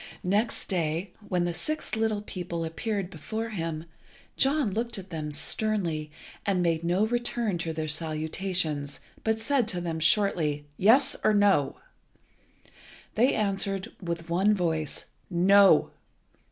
[0.23, 3.85] Next day, when the six little people appeared before him,
[4.35, 6.09] John looked at them sternly,
[6.43, 11.77] and made no return to their salutations, but said to them shortly "Yes, or No?"
[13.13, 15.91] They answered, with one voice, "No."